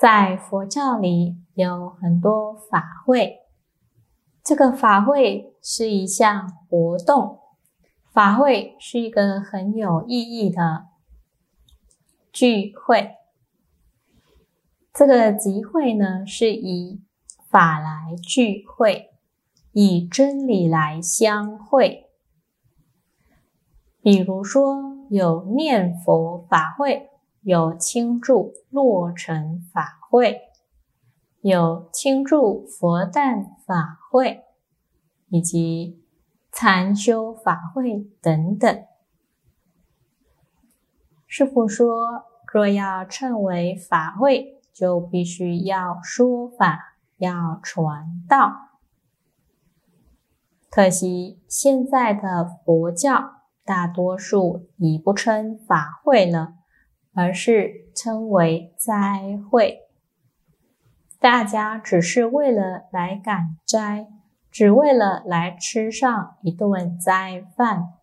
[0.00, 3.40] 在佛教里有很多法会。
[4.44, 7.40] 这个法会是一项活动，
[8.12, 10.86] 法会是一个很有意义的
[12.32, 13.16] 聚会。
[14.94, 17.00] 这个集会呢，是以
[17.48, 19.10] 法来聚会，
[19.72, 22.08] 以真理来相会。
[24.00, 27.10] 比如说，有念佛法会，
[27.48, 30.38] 有倾注落成法会。
[31.40, 34.44] 有倾注佛诞法会，
[35.30, 36.04] 以及
[36.52, 38.84] 禅修法会等等。
[41.26, 48.52] 师父说，若要称为法会，就必须要说法，要传道。
[50.68, 56.57] 可惜现在的佛教大多数已不称法会了，
[57.18, 59.80] 而是称为斋会。
[61.18, 64.06] 大家只是为了来赶斋，
[64.52, 67.94] 只为了来吃上一顿斋饭，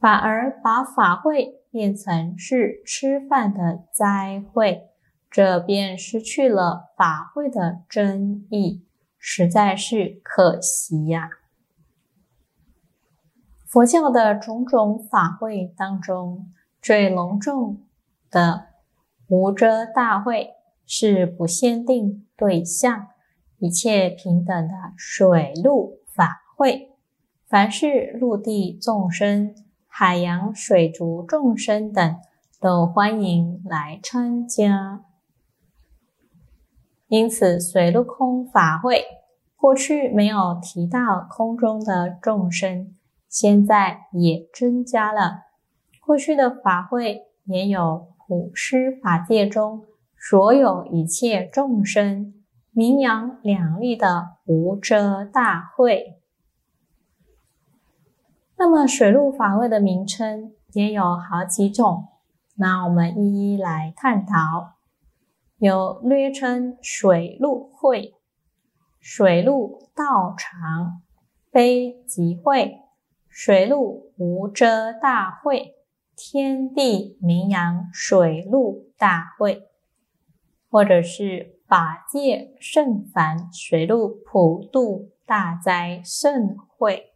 [0.00, 4.88] 反而把法会变成是吃饭的斋会，
[5.30, 8.86] 这便失去了法会的真意，
[9.18, 11.28] 实在是可惜呀。
[13.66, 16.50] 佛教的种种法会当中，
[16.80, 17.82] 最隆重
[18.32, 18.64] 的
[19.28, 20.54] 无遮大会。
[20.84, 23.06] 是不限定对象、
[23.58, 26.90] 一切平等的水陆法会，
[27.48, 29.54] 凡是陆地众生、
[29.86, 32.16] 海洋水族众生等，
[32.60, 35.04] 都欢迎来参加。
[37.06, 39.02] 因此，水陆空法会
[39.56, 42.92] 过去没有提到空中的众生，
[43.28, 45.44] 现在也增加了。
[46.04, 49.84] 过去的法会也有普施法界中。
[50.16, 52.32] 所有一切众生
[52.70, 56.18] 名扬两利的无遮大会。
[58.56, 62.06] 那么水陆法会的名称也有好几种，
[62.56, 64.76] 那我们一一来探讨。
[65.58, 68.14] 有略称水陆会、
[68.98, 71.02] 水陆道场、
[71.50, 72.78] 悲集会、
[73.28, 75.74] 水陆无遮大会、
[76.24, 79.68] 天地名扬水陆大会。
[80.70, 87.12] 或者是法界圣凡水陆普渡大灾盛会，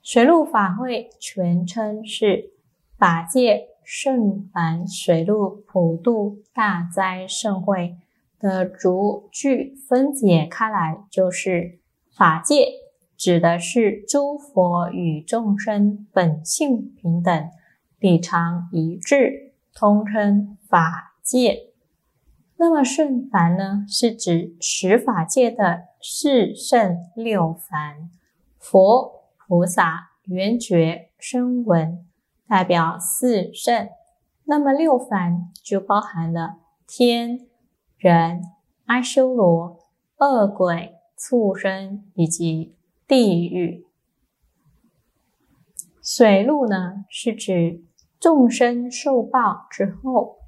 [0.00, 2.52] 水陆法会全称是
[2.96, 7.96] 法界圣凡水陆普渡大灾盛会
[8.38, 11.80] 的逐句分解开来，就是
[12.16, 12.68] 法界
[13.16, 17.50] 指的是诸佛与众生本性平等，
[17.98, 21.70] 理常一致，通称法界。
[22.56, 28.10] 那么圣凡呢，是指十法界的四圣六凡，
[28.58, 32.06] 佛、菩萨、圆觉、声闻，
[32.46, 33.88] 代表四圣。
[34.44, 36.56] 那么六凡就包含了
[36.86, 37.40] 天、
[37.96, 38.42] 人、
[38.84, 39.78] 阿修罗、
[40.18, 42.74] 恶鬼、畜生以及
[43.06, 43.86] 地狱。
[46.02, 47.82] 水陆呢，是指
[48.20, 50.38] 众生受报之后，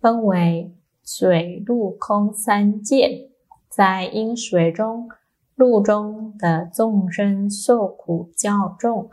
[0.00, 0.74] 分为。
[1.02, 3.30] 水陆空三界，
[3.68, 5.08] 在阴水中、
[5.56, 9.08] 陆中的众生受苦较重；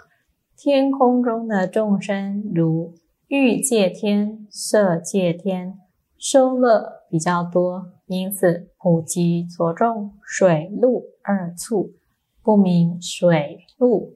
[0.55, 2.93] 天空中的众生，如
[3.29, 5.79] 欲界天、色界天，
[6.19, 7.93] 受乐比较多。
[8.05, 11.93] 因此，普及着重水陆二处，
[12.47, 14.15] 不明水陆。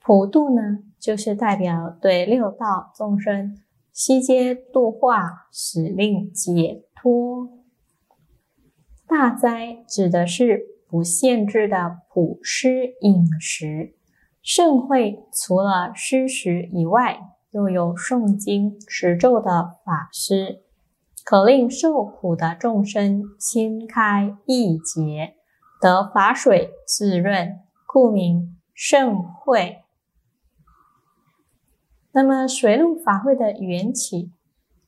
[0.00, 3.54] 普度呢，就是代表对六道众生。
[3.92, 7.50] 悉皆度化，使令解脱。
[9.06, 13.94] 大斋指的是不限制的普施饮食。
[14.40, 17.20] 盛会除了施食以外，
[17.50, 20.62] 又有诵经持咒的法师，
[21.26, 25.34] 可令受苦的众生心开意结，
[25.80, 29.84] 得法水滋润，故名盛会。
[32.10, 34.32] 那么水陆法会的缘起，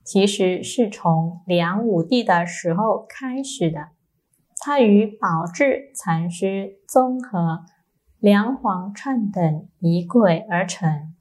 [0.03, 3.91] 其实是从梁武帝的时候开始的。
[4.59, 7.61] 他与宝智禅师综合
[8.19, 11.15] 梁皇忏等仪轨而成，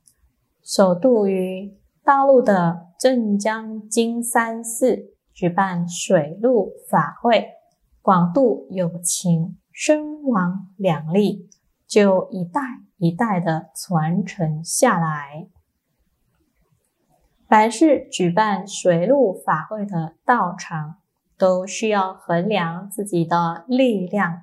[0.63, 7.50] 首度于大陆的镇江金山寺举办水陆法会，
[8.10, 11.48] 广度有情，身亡两利，
[11.86, 12.60] 就一代
[12.98, 15.48] 一代的传承下来。
[17.48, 20.96] 凡是举办水陆法会的道场。
[21.38, 24.42] 都需要衡量自己的力量，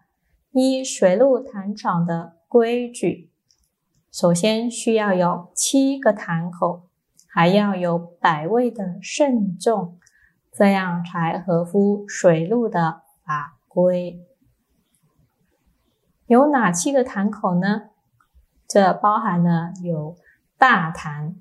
[0.52, 3.32] 依水陆坛场的规矩，
[4.12, 6.88] 首先需要有七个坛口，
[7.28, 9.98] 还要有百位的慎重，
[10.52, 14.24] 这样才合乎水陆的法规。
[16.26, 17.90] 有哪七个坛口呢？
[18.66, 20.16] 这包含了有
[20.58, 21.36] 大坛，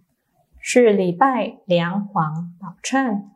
[0.59, 3.29] 是礼拜梁皇宝忏。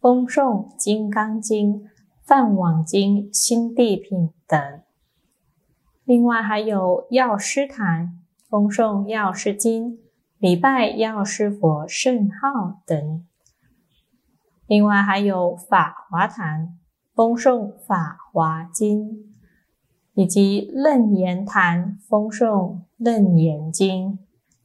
[0.00, 1.74] 封诵《金刚经》
[2.24, 4.82] 《梵网经》《心地品》等，
[6.02, 8.18] 另外还有药师坛，
[8.48, 9.92] 封诵《药师经》，
[10.38, 13.24] 礼拜药师佛圣号等。
[14.66, 16.76] 另外还有法华坛，
[17.14, 19.10] 封诵《法华经》，
[20.14, 22.46] 以及楞严坛，封诵
[22.96, 24.12] 《楞严经》，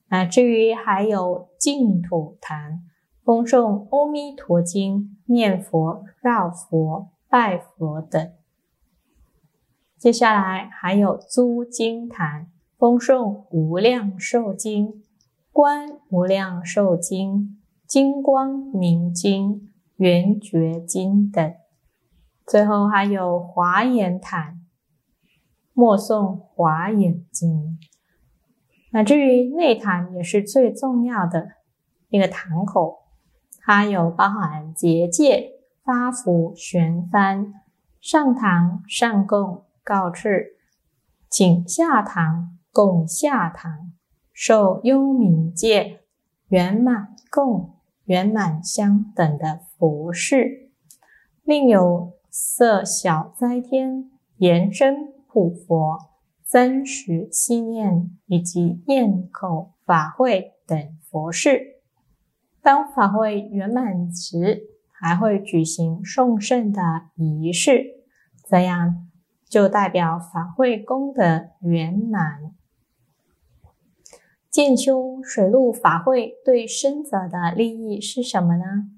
[0.08, 2.82] 乃至于还有净土坛。
[3.24, 8.32] 奉诵《阿弥陀经》、念佛、绕佛、拜佛等。
[9.98, 14.88] 接下来还有诸经坛，奉诵《无量寿经》、
[15.52, 17.34] 《观无量寿经》、
[17.86, 19.56] 《金光明经》、
[19.98, 21.54] 《圆觉经》等。
[22.48, 24.62] 最后还有华严坛，
[25.74, 27.78] 默诵《华严经》。
[28.92, 31.50] 乃至于内坛也是最重要的
[32.08, 33.00] 一个坛口。
[33.60, 35.52] 它有包含结界、
[35.84, 37.52] 发福、悬幡、
[38.00, 40.56] 上堂、上供、告示、
[41.30, 43.92] 请下堂、供下堂、
[44.32, 46.00] 受幽冥界、
[46.48, 50.72] 圆满供、圆满香等的服饰，
[51.44, 55.98] 另有设小斋天、延伸普佛、
[56.46, 61.82] 真实纪念以及宴口法会等佛事。
[62.62, 66.82] 当法会圆满时，还会举行送圣的
[67.16, 68.04] 仪式，
[68.48, 69.08] 这样
[69.50, 72.54] 就代表法会功德圆满。
[74.52, 78.92] 建修水陆法会对生者的利益是什么呢？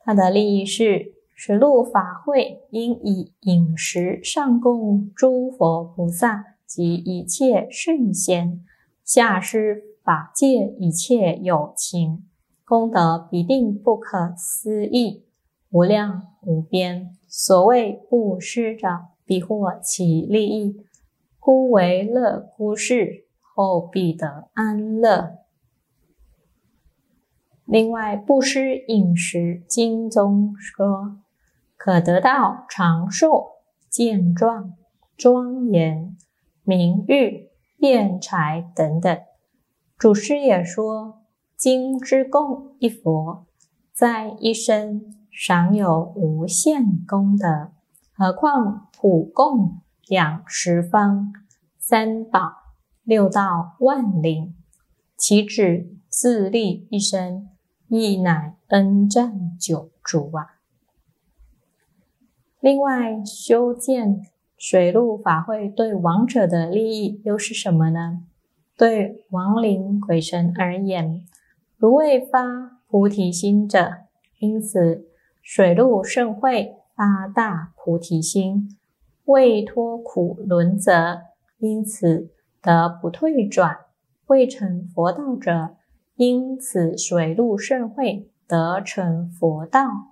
[0.00, 8.62] 它的利益是水陆法会应以饮食上供诸佛菩萨及一切圣贤，
[9.02, 12.26] 下施法界一切有情。
[12.66, 15.24] 功德必定不可思议，
[15.70, 17.16] 无量无边。
[17.26, 18.88] 所谓布施者，
[19.24, 20.84] 必获其利益，
[21.38, 25.38] 忽为乐忽事，后必得安乐。
[27.64, 31.16] 另外，布施饮食，经中说，
[31.82, 33.52] 可得到长寿、
[33.88, 34.74] 健壮、
[35.16, 36.14] 庄严、
[36.62, 39.18] 名誉、辩才等等。
[39.98, 41.16] 祖师也说。
[41.56, 43.44] 经之供一佛，
[43.92, 47.72] 在一生享有无限功德，
[48.16, 51.34] 何况普供两十方
[51.78, 52.52] 三宝
[53.02, 54.56] 六道万灵，
[55.18, 57.50] 岂止自立一生，
[57.88, 60.59] 亦乃恩占九族啊！
[62.60, 64.20] 另外，修建
[64.58, 68.20] 水陆法会对亡者的利益又是什么呢？
[68.76, 71.22] 对亡灵鬼神而言，
[71.78, 73.92] 如未发菩提心者，
[74.40, 75.06] 因此
[75.40, 78.68] 水陆盛会发大菩提心；
[79.24, 81.20] 未脱苦轮者，
[81.60, 83.86] 因此得不退转；
[84.26, 85.76] 未成佛道者，
[86.16, 90.09] 因此水陆盛会得成佛道。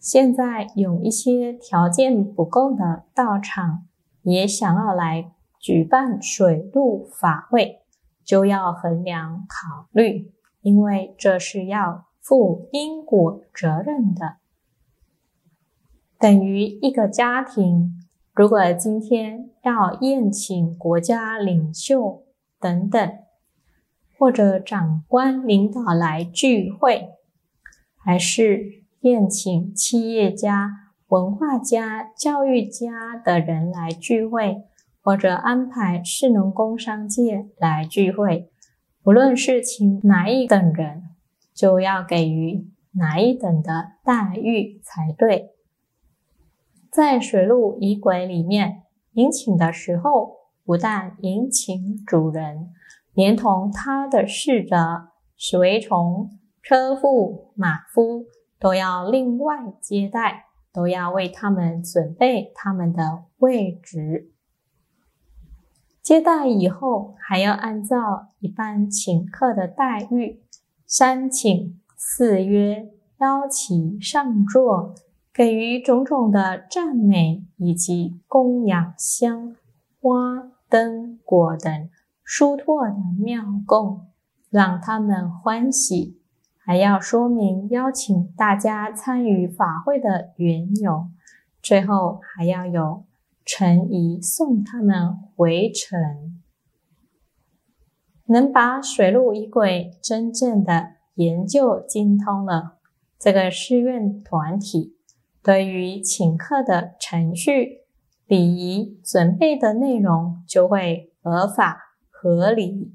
[0.00, 3.86] 现在有一些条件不够的道场，
[4.22, 5.30] 也想要来
[5.60, 7.76] 举办水陆法会。
[8.24, 14.36] 就要衡量考虑，因为这是要负因果责任的。
[16.18, 17.96] 等于一个家庭。
[18.32, 22.22] 如果今天要宴请国家领袖
[22.60, 23.12] 等等，
[24.16, 27.08] 或者长官领导来聚会，
[27.96, 30.72] 还是宴请企业家、
[31.08, 34.64] 文化家、教育家的人来聚会，
[35.02, 38.50] 或者安排市农工商界来聚会，
[39.02, 41.04] 不论是请哪一等人，
[41.54, 45.52] 就要给予哪一等的待遇才对。
[46.90, 52.68] 在水陆仪轨里面，迎请的时候，不但迎请主人，
[53.14, 54.76] 连同他的侍者、
[55.38, 56.28] 随从、
[56.62, 58.26] 车夫、马夫，
[58.60, 64.30] 都要另外接待，都要为他们准备他们的位置。
[66.02, 70.42] 接待以后，还要按照一般请客的待遇，
[70.86, 74.94] 三请四约，邀请上座。
[75.32, 79.54] 给予种种的赞美，以及供养香
[80.00, 81.88] 花灯果等
[82.24, 84.08] 殊托的妙供，
[84.50, 86.19] 让他们欢喜；
[86.70, 91.08] 还要说明邀请大家参与法会的缘由，
[91.60, 93.06] 最后还要有
[93.44, 95.98] 诚意送他们回城。
[98.26, 102.78] 能把水陆仪轨真正的研究精通了，
[103.18, 104.94] 这个寺院团体。
[105.42, 107.78] 对于请客的程序、
[108.28, 112.92] 礼仪、准备的内容，就会合法合理。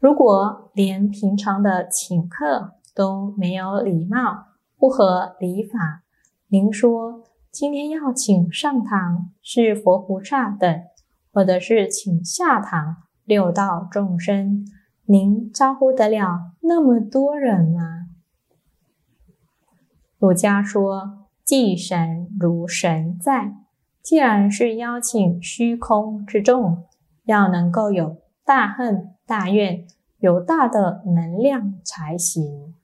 [0.00, 4.46] 如果连平常的请客都没有礼貌、
[4.78, 6.04] 不合礼法，
[6.48, 10.80] 您说今天要请上堂是佛菩萨等，
[11.34, 14.66] 或者是请下堂六道众生，
[15.04, 18.06] 您招呼得了那么多人吗？
[20.18, 23.54] 儒家说：“祭神如神在。”
[24.02, 26.86] 既然是邀请虚空之众，
[27.24, 28.16] 要能够有
[28.46, 29.86] 大恨大愿，
[30.18, 32.74] 有大的能量才行。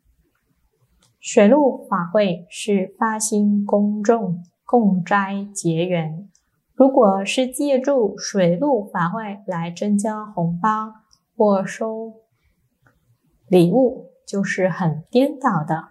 [1.19, 6.29] 水陆法会是发心公众共斋结缘。
[6.73, 10.93] 如果是借助水陆法会来增加红包
[11.37, 12.13] 或收
[13.49, 15.89] 礼物，就是很颠倒的。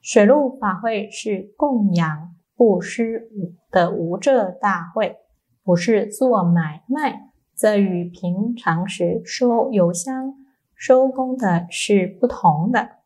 [0.00, 3.28] 水陆法会是供养布施
[3.70, 5.18] 的无遮大会，
[5.62, 7.31] 不是做买卖，
[7.62, 10.34] 这与平常时收油香、
[10.74, 12.96] 收工的是不同的。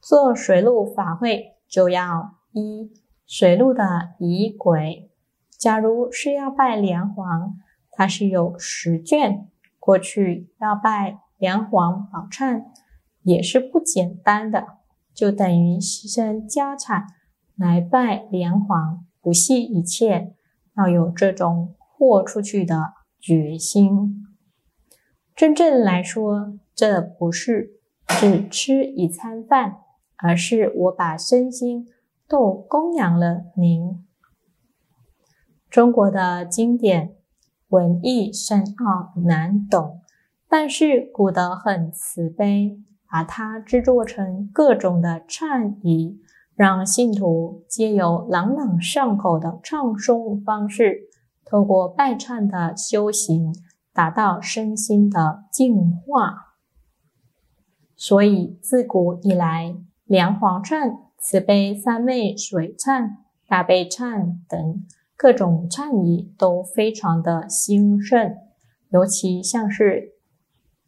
[0.00, 2.90] 做水陆法会就要依
[3.26, 5.10] 水陆的仪轨。
[5.58, 7.58] 假如是要拜梁皇，
[7.90, 9.46] 它是有十卷，
[9.78, 12.64] 过去要拜梁皇宝忏
[13.20, 14.78] 也是不简单的。
[15.12, 17.08] 就等于牺牲家产
[17.56, 20.32] 来拜莲皇，不惜一切，
[20.78, 24.26] 要有这种豁出去的决心。
[25.34, 27.70] 真正来说，这不是
[28.06, 29.76] 只吃一餐饭，
[30.16, 31.86] 而是我把身心
[32.28, 34.04] 都供养了您。
[35.70, 37.16] 中国的经典
[37.68, 40.00] 文艺深奥难懂，
[40.48, 42.82] 但是古德很慈悲。
[43.08, 46.20] 把它制作成各种的忏仪，
[46.56, 51.02] 让信徒皆有朗朗上口的唱诵方式，
[51.46, 53.54] 透过拜忏的修行，
[53.94, 56.56] 达到身心的净化。
[57.96, 59.74] 所以自古以来，
[60.04, 63.12] 梁皇忏、慈悲三昧水忏、
[63.48, 64.84] 大悲忏等
[65.16, 68.36] 各种忏仪都非常的兴盛，
[68.90, 70.12] 尤其像是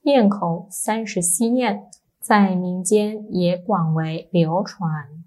[0.02, 1.84] 咽口三十七念。
[2.20, 5.24] 在民间也广为流传。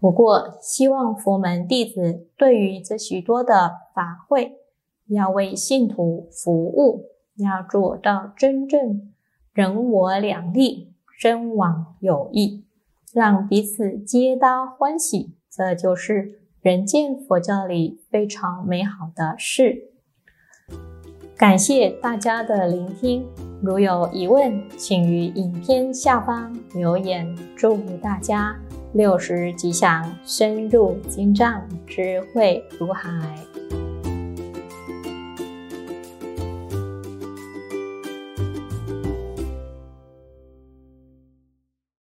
[0.00, 4.56] 不过，希望佛门弟子对于这许多的法会，
[5.08, 7.04] 要为信徒服务，
[7.36, 9.12] 要做到真正
[9.52, 12.64] 人我两利、身往有益，
[13.12, 19.90] 让彼此皆大欢喜，这就是人间佛教里非常美好的事。
[21.36, 23.26] 感谢大家的聆听。
[23.62, 27.36] 如有疑问，请于影片下方留言。
[27.54, 28.58] 祝福大家
[28.92, 33.10] 六十吉祥，深入经藏，智慧如海。